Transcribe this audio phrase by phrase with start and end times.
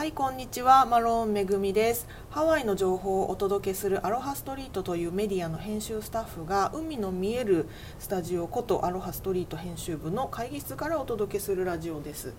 [0.00, 12.32] はいこんにちはマロンめぐみですハワイの情報をお届けするアロハストリートというメディアの編集スタッフが海の見えるスタジオことアロハストリート編集部の会議室からお届けするラジオです、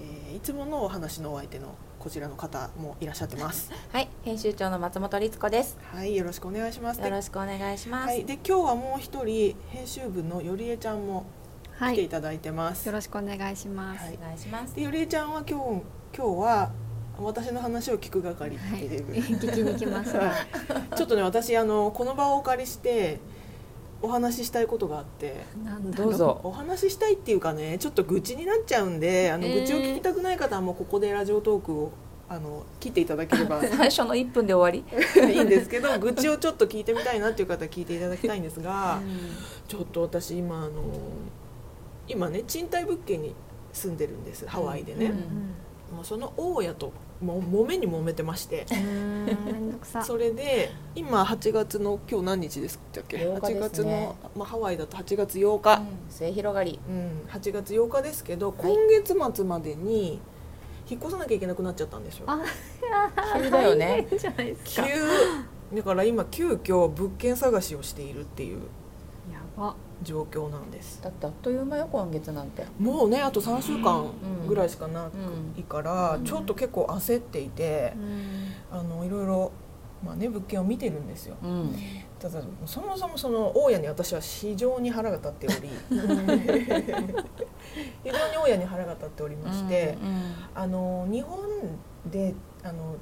[0.00, 5.78] えーいつものお話のお相手のこちらの方もいらっしゃってますはい、編集長の松本律子です。
[5.92, 8.08] はいよろしくお願いしますよろしくお願いします。
[8.08, 11.24] はい、で今日はもう一人編集部のよりえちゃんも
[11.78, 14.04] はい、来ていただいてます、よろしくお願いします。
[14.06, 14.74] はいお願いします。
[14.74, 15.82] でよりえちゃんは今日
[16.16, 16.72] 今日は
[17.20, 20.32] 私の話を聞く係はい、っていう、聞きに来ました。
[20.96, 23.20] ちょっとね私あのこの場をお借りして
[24.02, 25.36] お話ししたいことがあって。
[25.96, 26.40] どうぞ。
[26.44, 31.92] お話ししたいっていうかねちょっと愚痴になっちゃうんであの、えー愚痴を聞きたくない方はもうここでラジオトークを
[32.28, 33.64] あの切っていただければ。
[33.64, 34.84] い 最初の一分で終わ
[35.30, 39.00] いんですけど愚痴をちょっと聞いてみたいなっていう方は聞いていただきたいんですが、
[39.68, 40.70] ちょっと私今あの
[42.08, 43.34] 今ね賃貸物件に
[43.72, 45.14] 住んでるんですハワイでね、うん
[45.94, 48.66] もうその大家ともめに揉めてまして。
[48.70, 50.02] うーん、めんどくさ。
[50.02, 56.78] それで今8月の今日何日ですっけ？8日8月ですねの、まあ、ハワイだと8月8日、末広がり。
[56.88, 60.20] うん、8月8日ですけど、はい今月末までに
[60.88, 62.40] 引っ越さなきゃいけなくなっちゃったんですよあ
[63.42, 64.06] 急だよね。
[64.64, 64.82] 急
[65.74, 68.60] だから今急遽物件探しをしているっていう
[69.56, 69.74] ば。
[70.02, 72.64] 状況なんですだってあっという間よ今月なんて。
[72.78, 74.02] もうねあと3週間
[74.42, 78.78] うんぐらいしかなうんいから、うんちょっと結構焦っていてう、ん。
[78.78, 79.52] あのいろいろ、
[80.04, 81.74] まあね、物件を見てるんですようん。
[82.18, 85.68] ただそもそもその大家に私は非常に腹が立っており
[88.04, 89.96] 非常に大家に腹が立っておりまして、
[90.54, 91.38] あの日本
[92.10, 92.96] であの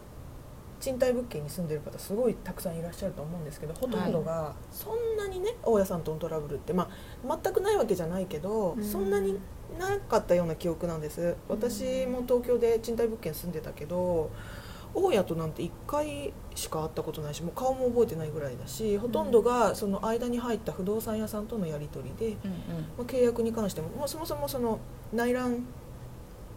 [0.85, 6.91] 賃貸物件に住んでる方すごいたくさんいらっしゃると思うんですけどほとんどがそんなにね大家さんとのトラブルって、ま
[7.27, 8.85] あ、全くないわけじゃないけど、うん。
[8.85, 9.39] そんなに
[9.79, 11.37] なかったような記憶なんです。
[11.49, 14.31] 私も東京で賃貸物件住んでたけど
[14.93, 22.51] 大家となんて1回しか会ったことないしもう顔も覚えてないぐらいだしほとんどがその間に入った不動産屋さんとのやり取りで、うん。
[22.51, 22.57] ま
[22.99, 24.79] あ、契約に関しても、まあ、そもそもその
[25.15, 25.65] 内覧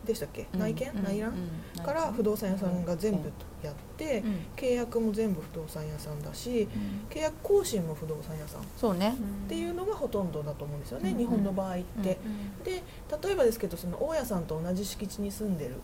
[0.07, 0.59] でしたっけ、うん。
[0.59, 1.03] 内見、うん。
[1.03, 1.33] 内覧、
[1.77, 1.83] うん。
[1.83, 3.31] から不動産屋さんが全部
[3.63, 4.35] やって、うん。
[4.55, 6.67] 契約も全部不動産屋さんだし
[7.09, 8.61] 契約更新も不動産屋さん。
[8.61, 9.15] っそうね。
[9.47, 11.17] ていうのがほとんどだと思うんですよね、うん。
[11.17, 12.17] 日本の場合って。
[12.25, 12.63] うん。
[12.63, 12.83] で
[13.23, 15.75] 例えばですけどその大家さんと同じ敷地に住んでる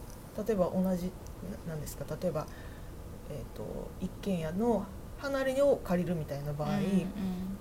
[0.48, 1.12] 例えば同じ
[1.68, 2.06] ななんですか？
[2.22, 2.48] 例えば、
[3.30, 3.64] えー、と
[4.02, 4.86] 一軒家の
[5.18, 6.70] 離れを借りるみたいな場合、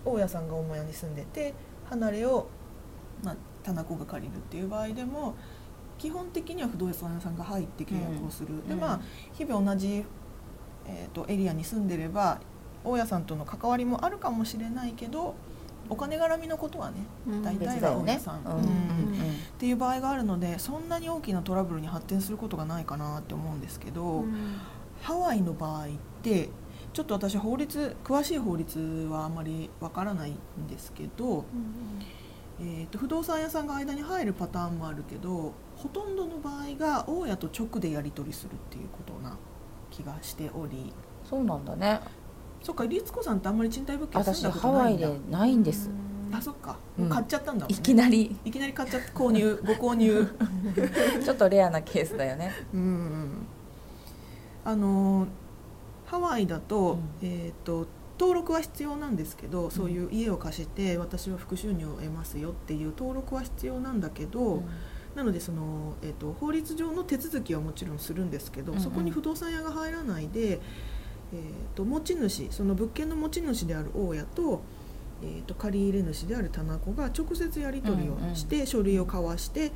[0.04, 1.54] 大家さんが母屋に住んでて
[1.90, 2.48] 離れを、
[3.22, 5.34] まあ、棚子が借りるっていう場合でも
[6.02, 9.00] 基本的には不動産屋さんが入って契約をする、でまあ
[9.34, 10.04] 日々同じ、
[10.84, 12.40] えー、とエリアに住んでれば
[12.82, 15.36] 大家さんとの関わりもあるかもしれないけど
[15.88, 16.96] お金絡みのことはね
[17.28, 17.42] うん。
[17.44, 18.14] 大体別だよね。
[18.14, 18.42] 大家さん。
[18.44, 18.52] うん。
[18.52, 18.62] うん。
[18.62, 18.64] っ
[19.58, 24.60] ていう場合があるのでそんなに大きなトラブルに発展することがないかなって思うんですけど、うん。
[25.02, 25.88] ハワイの場合っ
[26.22, 26.48] て
[26.92, 31.44] ちょっと私法律詳しい法律はあまりわからないんですけど、
[32.60, 39.36] えー、と不動産屋さんが間に入るパターンもあるけどほとんどの場合が大家と直でやり取りするっていうことな
[39.90, 40.92] 気がしており。
[41.28, 42.00] そうなんだね。
[42.62, 45.26] そっか律子さんってあんまり賃貸物件住ん私だこハワイとないんだ。
[45.26, 45.90] でないんです。
[46.32, 46.78] あそっか、
[47.10, 47.76] 買っちゃったんだもんね。
[47.76, 48.36] いきなり。
[48.44, 50.26] いきなり買っちゃって購入 ご購入。
[51.22, 52.52] ちょっとレアなケースだよね。
[52.72, 53.46] うんうん
[54.64, 55.26] あの
[56.06, 57.28] ハワイだと,、うん。
[57.28, 57.86] えー、と
[58.18, 64.62] 登録は必要なんですけど、そういう家を貸して私は副収入を得ますよっていう登録は必要なんだけど、
[65.14, 68.82] なのでその、えー、と法律上の手続きはもちろんするんですけど、うんうん。
[68.82, 70.60] そこに不動産屋が入らないで、
[71.32, 74.62] えー、と持ち主その物件の持ち主である大家と,、
[75.22, 79.72] えー、と借り入れ主である棚子が直接やり取りをして、書類を交わして、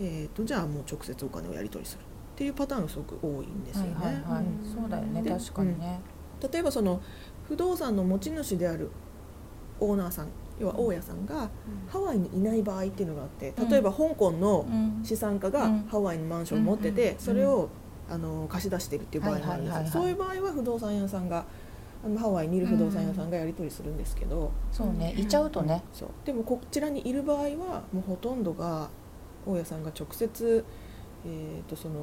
[0.00, 2.02] えー、とじゃあもう直接お金をやり取りする。
[2.02, 2.04] っ
[2.38, 3.94] ていうパターンがすごく多いんですよね。
[3.96, 4.44] はいはいはい。
[4.44, 4.80] うん。
[4.80, 5.22] そうだよね。
[5.22, 6.00] で確かにね。
[6.52, 7.02] 例えばその
[7.48, 8.90] 不動産の持ち主である
[9.80, 10.28] オーナーさん
[10.60, 11.50] 要は大家さんが
[11.88, 15.00] ハワイにいない場合っていうのがあって例えば香港のうん。
[15.04, 15.82] 資産家がうん。
[15.88, 17.68] ハワイにマンションを持ってうんてそれを
[18.10, 21.44] あの貸し出してるっていう場合もあるんですそういう場合は不動産屋さんが
[22.04, 25.14] あのハワイにいる不動産屋さんがやり取りするんですけどそうね。
[25.16, 25.82] いちゃうとね。
[25.92, 26.08] そう。
[26.24, 28.88] でもこちらにいる場合はもうほとんどが
[29.46, 30.64] 大家さんが直接
[31.26, 31.94] えー、とその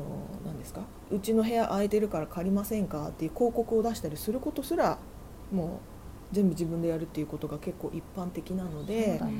[0.45, 0.81] 何ですか？
[1.09, 3.07] うちの部屋空いてるから借りませんか？
[3.07, 4.97] っていう広告を出したりすることすら
[5.53, 5.69] もう
[6.31, 9.33] 全部自分でやるっていうことが結構一般的なのでそうだね。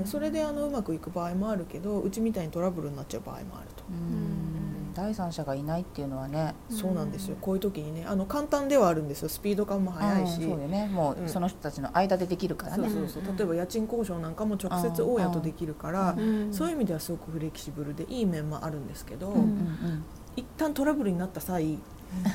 [0.00, 3.84] うん、それであのうまくいく場合もあるけどうちみたいにトラブルになっちゃう場合もあると。
[3.90, 4.94] うん。
[4.94, 6.54] 第三者がいないっていうのはね。
[6.68, 7.36] そうなんですよ。
[7.40, 9.28] こういう時にねあの簡単ではあるんですよ。
[9.28, 10.88] スピード感も速いし、うんそうよね。
[10.88, 13.22] もうその人たちの間でできるからね、そうそうそう。
[13.22, 13.36] うん。
[13.36, 16.52] 例えば家賃交渉なんかも直接大家とできるから、うん。
[16.52, 20.04] そういう意味ではすごくフレキシブルでいい面もあるんですけど、うんうんうん。
[20.36, 21.78] 一旦トラブルになった際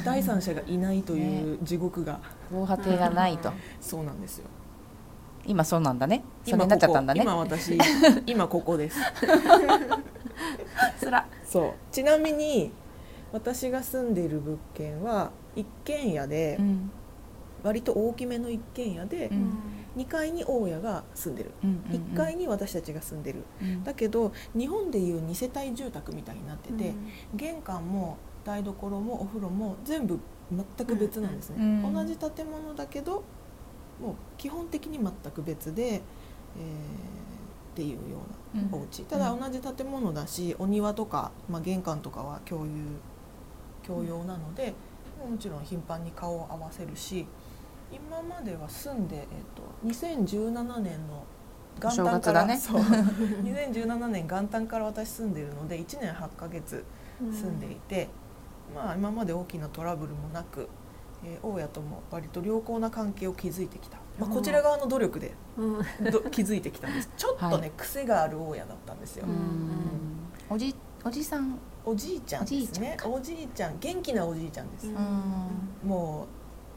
[0.05, 2.19] 第三者がいないという地獄が、
[2.51, 3.51] 防波堤がないと。
[3.81, 4.45] そうなんですよ。
[5.45, 6.23] 今そうなんだね。
[6.43, 7.21] それ今になっちゃったんだね。
[7.21, 7.77] 今私
[8.25, 8.97] 今ここです。
[10.99, 11.27] つら。
[11.43, 11.73] そう。
[11.91, 12.71] ちなみに
[13.31, 16.91] 私が住んでいる物件は一軒家でうん。
[17.63, 19.57] 割と大きめの一軒家でうん。
[19.97, 21.51] 2階に大家が住んでる。
[21.63, 22.13] うんうんうん。
[22.13, 23.43] 1階に私たちが住んでる。
[23.61, 23.83] うん。
[23.83, 27.11] だけど日本でいう2世帯住宅みたいになってて、うん。
[27.35, 30.19] 玄関も台所もお風呂も全部
[30.51, 31.93] 全く別なんですね、うん。
[31.93, 33.23] 同じ建物だけど
[34.01, 36.01] もう基本的に全く別で、えー
[37.73, 38.19] っていうよ
[38.53, 42.71] うなお家、ただ同じ建物だしお庭とか、まあ、玄関とかは共有
[43.85, 44.75] 共用なので、
[45.27, 47.25] もちろん頻繁に顔を合わせるし
[47.91, 49.25] 今までは住んで、えっ
[49.55, 51.25] と2017年の
[51.81, 52.57] 元旦からね。
[52.57, 52.81] そう。
[52.81, 56.85] 2017年元旦から私住んでるので1年8ヶ月
[57.19, 58.07] 住んでいて、
[58.73, 60.67] まあ今まで大きなトラブルもなく、
[61.23, 66.11] えー大家とも割と良好な関係を築いてきた、まあ、こちら側の努力でうん。
[66.11, 67.09] ど築いてきたんです。
[67.15, 67.71] ちょっとね、はい。
[67.77, 70.29] 癖がある大家だったんですよ、うん。
[70.49, 70.75] おじ
[71.05, 71.57] おじさん？
[71.85, 72.97] おじいちゃんですね。
[73.05, 74.97] おじいちゃん元気なおじいちゃんです、うん。
[75.89, 76.27] も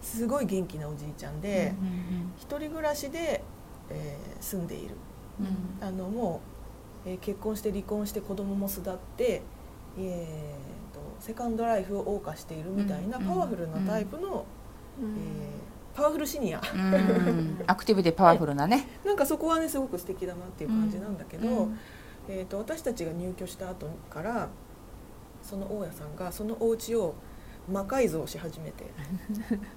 [0.02, 3.42] うすごい元気なおじいちゃんで、うん一人暮らしで、
[3.90, 4.96] えー住んでいる。
[5.40, 5.86] うん。
[5.86, 6.40] あのも
[7.06, 9.42] う、えー結婚して離婚して子供も巣立って、
[9.98, 10.85] えーと
[11.20, 13.24] セカンドライフを謳歌しているみたいなうん。
[13.24, 14.46] パワフルなタイプの、
[15.00, 15.10] うん。
[15.12, 15.66] えー
[15.96, 16.60] パワフルシニア。
[17.66, 18.86] アクティブでパワフルなね。
[19.02, 21.78] なんかそこはねすごく素敵だなっていう感じなんだけど、うん。
[22.28, 24.50] えー、と私たちが入居した後から
[25.42, 27.14] その大家さんがそのお家を
[27.66, 28.84] 魔改造し始めて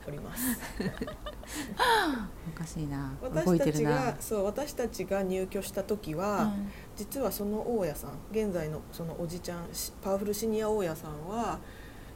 [0.07, 0.59] おります。
[2.53, 3.13] おかしいな。
[3.21, 6.53] 動い私たちがそう私たちが入居した時は、
[7.00, 11.57] 実はその大家さん現在のそのおじちゃんしパワフルシニア大家さんは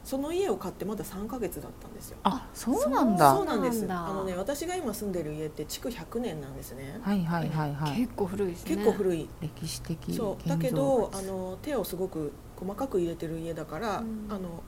[0.04, 2.18] その家を買ってまだ3ヶ月だったんですよ。
[2.24, 3.34] あそうなんだ。
[3.34, 3.86] そうなんです。
[3.90, 7.96] あのね私が今住んでる家って築100年なんですね、はいはいはいはい。
[7.96, 8.76] 結構古いですね。
[8.76, 9.26] 結構古い。
[9.40, 14.26] 歴史的そうだけど物あの手をすごく細かく入れてる家だから、うん。
[14.28, 14.62] あの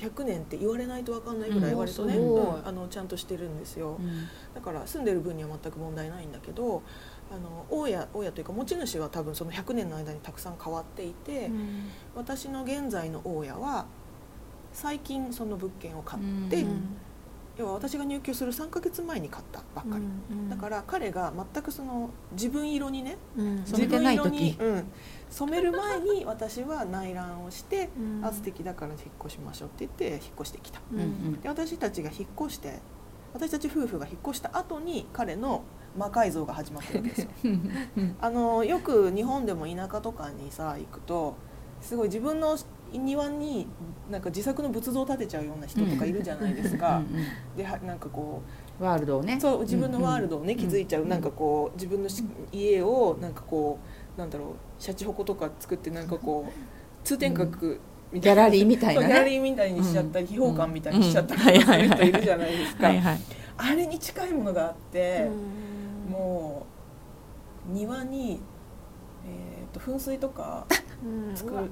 [0.00, 1.78] 100年って言われないと分かんないぐらいうん。
[1.78, 2.66] 割とね、うん。
[2.66, 4.28] あのちゃんとしてるんですよ、うん。
[4.54, 6.82] だから住んでる分には全く問題ないんだけど
[7.30, 11.88] あの大家大家というか持ち主は多分その100年の間にたくさん変わっていて、うん。
[12.14, 13.86] 私の現在の大家は
[14.72, 16.96] 最近その物件を買って、うん
[17.60, 23.64] 要は私が入居する3ヶ月前に買ったばっかり、うんだから彼が全くその自分色にねうん。
[23.64, 24.30] 染めてない時。
[24.30, 24.84] 自分色に、うん、
[25.30, 28.24] 染める前に私は内覧をして、うん。
[28.24, 30.80] あ素敵だから引っ越しましょうって言って引っ越してきた。
[30.92, 31.40] うんうん。
[31.40, 32.78] で私たちが引っ越して
[33.34, 35.62] 私たち夫婦が引っ越した後に彼の
[35.96, 37.28] 魔改造が始まってるんですよ。
[38.20, 41.36] あのよく日本でも田舎とかにさ行くと
[41.80, 42.56] すごい自分の
[42.98, 43.66] 庭に
[44.10, 47.24] なんか自作の仏像を建てちゃうような人とかいるじゃないですか、うんうん
[47.56, 48.42] ではなんかこ
[48.80, 49.38] うワールドをね。
[49.38, 53.78] そう自分のワールドをね、うん気づいちゃう、うんなんかこう自分のし家をなんかこ
[54.16, 56.52] うなんだろうシャチホコとか作ってなんかこう
[57.04, 57.78] 通天閣
[58.12, 59.06] みたいな、ギャラリーみたいなね。
[59.06, 63.20] ギャラリーみたいにしちゃったり、うん秘宝館みたいにしちゃったりうんする人いるじゃないですか、はいはい。
[63.56, 65.28] あれに近いものがあって、
[66.08, 66.12] うん。
[66.12, 66.66] も
[67.70, 68.40] う庭に、
[69.26, 70.66] えー、と噴水とか
[71.04, 71.36] うん。
[71.36, 71.70] 作る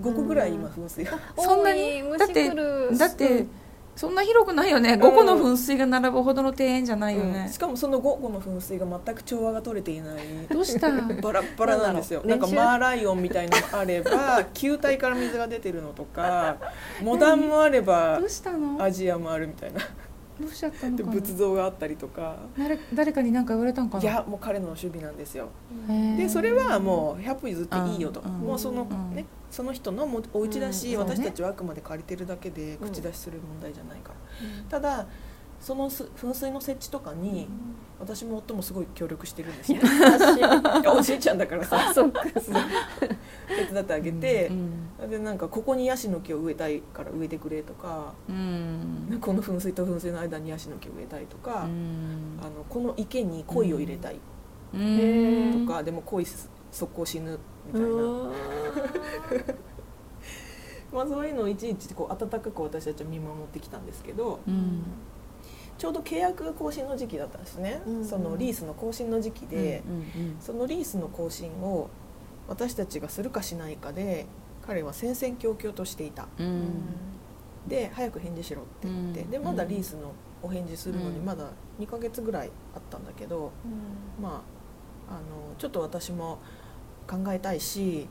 [0.00, 2.02] 5個ぐらい今噴水が、そんなに？
[2.18, 2.50] だって
[2.96, 3.46] だって
[3.94, 4.94] そんな広くないよね。
[4.94, 7.44] 5個の噴水が並ぶほどの庭園じゃないよね。
[7.46, 7.52] うん。
[7.52, 10.24] しかもその5個の噴水が全く調和が取れていない。
[10.50, 10.88] どうした？
[10.90, 16.56] バラッバラなんですよなんんかマーライオンみたいのもあれば 球体から水が出てるのとか
[17.02, 18.82] モダンもあればどうしたの？
[18.82, 19.80] アジアもあるみたいな
[20.42, 22.36] どうしちゃったの仏像があったりとか。
[22.58, 24.02] 誰誰かに何か言われたんかな？
[24.02, 25.48] いやもう彼の守備なんですよ。
[26.16, 28.20] でそれはもう100歩譲っていいよと。
[28.20, 29.14] うんもうそのうん。
[29.14, 34.14] ねその人のもお家だしうん私たちはあくまで借りてるだけでうん口出しする問題じゃないから。
[34.68, 35.06] ただ
[35.60, 37.46] そのす噴水の設置とかに
[38.00, 39.78] 私も夫もすごい協力してるんですね
[40.80, 41.92] いやおじいちゃんだからさ。
[41.94, 42.22] そっか
[43.66, 49.18] 手伝ってあげてう、んでなんかここにヤシの木を植えたいから植えてくれとか、うん。
[49.20, 52.38] この噴水と噴水の間にヤシの木を植えたいとか、うん。
[52.40, 54.16] あのこの池に鯉を入れたい
[54.74, 55.66] うん。
[55.66, 56.26] とか、でも鯉
[56.70, 57.88] 速攻死ぬみたいな、
[60.92, 64.82] まあ、そういうのをいちいちこう温かく私たちは見守ってきたんですけどうん。
[65.78, 68.04] ちょうど契約が更新の時期だったんですね、うん。
[68.04, 70.36] そのリースの更新の時期で、うんうん。
[70.38, 71.90] そのリースの更新を
[72.52, 74.26] 私たちがするかしないかで
[74.66, 76.28] 彼は戦々恐々としていた。
[76.38, 76.70] うん。
[77.66, 79.30] で早く返事しろって言って、うん。
[79.30, 81.24] でまだリースのお返事するのにうん。
[81.24, 81.48] まだ
[81.80, 83.52] 2ヶ月ぐらいあったんだけど、
[84.20, 84.44] ま
[85.08, 86.40] ああのちょっと私も
[87.08, 88.06] 考えたいし、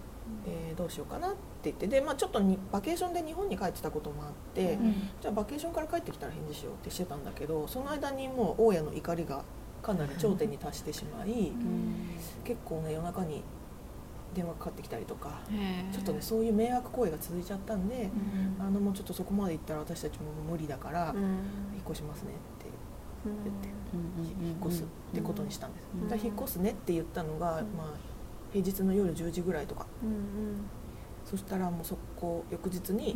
[0.47, 5.09] えーどうしようかなって言ってで、まあ、ちょっとにバケーションで日本に帰ってたこともあって、うん。
[5.21, 9.43] じゃあバケーションから帰ってきたら返事しようってしてたんだけどその間にもう大家の怒りが
[9.83, 11.51] かなり頂点に達してしまい、
[12.43, 13.43] 結構ね夜中に
[14.33, 15.41] 電話かかってきたりとか、
[15.91, 18.09] ちょっとねそういう迷惑行為が続いちゃったんで、
[18.59, 21.13] あのもうちょっとそこまで行ったら私たちも無理だから、
[21.73, 22.33] 引っ越しますねっ
[22.63, 22.69] て
[23.25, 23.81] 言って。
[24.43, 27.93] 引っ越すってことにしたんです、うんだから引っ越すねって言ったのが、まあ、
[28.53, 29.85] 平日の夜10時ぐらいとか。
[31.23, 33.15] そしたらもうそこ翌日に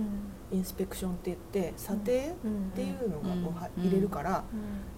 [0.51, 4.43] インスペクションって言って査定っていうのがうんこう入れるから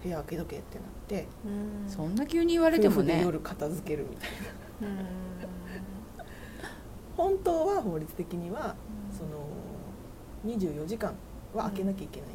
[0.02, 1.26] 部屋開けとけってなって。
[1.86, 3.22] そんな急に言われてもね。
[3.22, 4.30] 夜片付けるみたい
[4.82, 4.88] な
[7.18, 8.76] 本当は法律的には
[9.10, 9.48] その
[10.46, 11.14] 24時間
[11.52, 12.30] は開けなきゃいけない、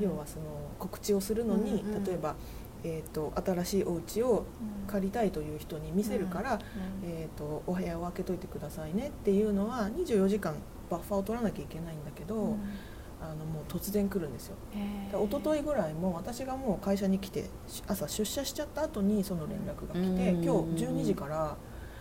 [0.00, 0.44] 要はその
[0.78, 2.34] 告知をするのに、例えば、
[2.82, 4.44] えー、と新しいお家を
[4.88, 6.58] 借りたいという人に見せるから、
[7.04, 10.56] えー、とお部屋を開けといてくださいねっていうのは24時間
[10.90, 12.56] バッファーを取らなきゃいけないんだけど、
[13.22, 14.56] あのもう突然来るんですよ。
[14.72, 21.56] で一昨日ぐらいも私がもう会社に来てし朝出社しちゃった後にその連絡が来て、うん今日12時から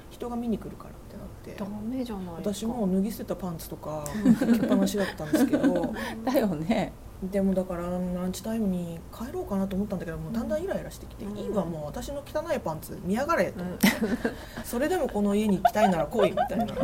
[0.10, 1.56] 人が見に来るからってなって。
[1.58, 5.94] ダメじゃない私も脱ぎ捨てたパンツとか履きっぱなしだったんですけど。
[6.26, 6.94] だよね。
[7.24, 7.98] でもだからラ
[8.28, 11.38] ンチタイムに帰ろうかなと思ったんだけどもうだんだんイライラしてきて「うん。
[11.38, 13.88] いいわもう私の汚いパンツ見やがれ」と思って、
[14.64, 16.68] それでもこの家に来たいなら来い」みたいな。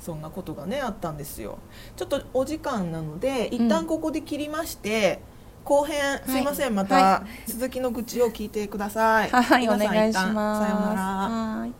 [0.00, 1.58] そんなことがねあったんですよ。
[1.96, 5.20] ちょっとお時間なので一旦ここで切りまして、
[5.64, 9.30] 後編すいません、または続きの愚痴を聞いてください。
[9.30, 11.00] はいお皆さん願いし一旦ますさようなら。
[11.00, 11.72] はい。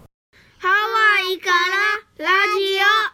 [0.58, 0.74] ハワ
[1.30, 1.50] イか
[2.18, 3.13] らラジオ